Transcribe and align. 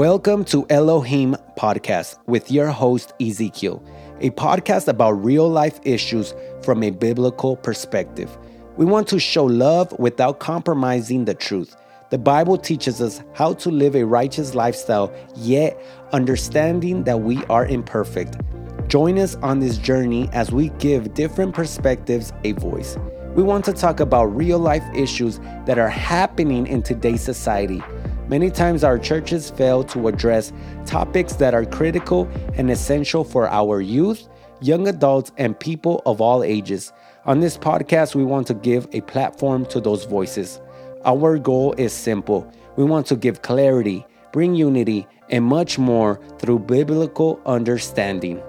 Welcome 0.00 0.46
to 0.46 0.64
Elohim 0.70 1.36
Podcast 1.58 2.16
with 2.26 2.50
your 2.50 2.68
host, 2.68 3.12
Ezequiel, 3.20 3.86
a 4.22 4.30
podcast 4.30 4.88
about 4.88 5.22
real 5.22 5.46
life 5.46 5.78
issues 5.84 6.32
from 6.62 6.82
a 6.82 6.88
biblical 6.88 7.54
perspective. 7.54 8.34
We 8.78 8.86
want 8.86 9.08
to 9.08 9.18
show 9.18 9.44
love 9.44 9.94
without 9.98 10.40
compromising 10.40 11.26
the 11.26 11.34
truth. 11.34 11.76
The 12.08 12.16
Bible 12.16 12.56
teaches 12.56 13.02
us 13.02 13.22
how 13.34 13.52
to 13.52 13.70
live 13.70 13.94
a 13.94 14.06
righteous 14.06 14.54
lifestyle, 14.54 15.12
yet 15.36 15.78
understanding 16.14 17.04
that 17.04 17.20
we 17.20 17.44
are 17.50 17.66
imperfect. 17.66 18.38
Join 18.88 19.18
us 19.18 19.34
on 19.42 19.60
this 19.60 19.76
journey 19.76 20.30
as 20.32 20.50
we 20.50 20.70
give 20.78 21.12
different 21.12 21.54
perspectives 21.54 22.32
a 22.44 22.52
voice. 22.52 22.96
We 23.34 23.42
want 23.42 23.66
to 23.66 23.74
talk 23.74 24.00
about 24.00 24.34
real 24.34 24.58
life 24.58 24.84
issues 24.94 25.40
that 25.66 25.78
are 25.78 25.90
happening 25.90 26.66
in 26.68 26.82
today's 26.82 27.20
society. 27.20 27.82
Many 28.30 28.48
times, 28.48 28.84
our 28.84 28.96
churches 28.96 29.50
fail 29.50 29.82
to 29.82 30.06
address 30.06 30.52
topics 30.86 31.32
that 31.32 31.52
are 31.52 31.64
critical 31.64 32.28
and 32.54 32.70
essential 32.70 33.24
for 33.24 33.48
our 33.48 33.80
youth, 33.80 34.28
young 34.60 34.86
adults, 34.86 35.32
and 35.36 35.58
people 35.58 36.00
of 36.06 36.20
all 36.20 36.44
ages. 36.44 36.92
On 37.24 37.40
this 37.40 37.58
podcast, 37.58 38.14
we 38.14 38.22
want 38.22 38.46
to 38.46 38.54
give 38.54 38.86
a 38.92 39.00
platform 39.00 39.66
to 39.66 39.80
those 39.80 40.04
voices. 40.04 40.60
Our 41.04 41.38
goal 41.38 41.72
is 41.72 41.92
simple 41.92 42.48
we 42.76 42.84
want 42.84 43.08
to 43.08 43.16
give 43.16 43.42
clarity, 43.42 44.06
bring 44.32 44.54
unity, 44.54 45.08
and 45.30 45.44
much 45.44 45.76
more 45.76 46.20
through 46.38 46.60
biblical 46.60 47.40
understanding. 47.46 48.40